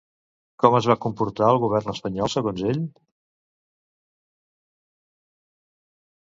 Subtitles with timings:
[0.63, 2.79] Com es va comportar el Govern espanyol, segons ell?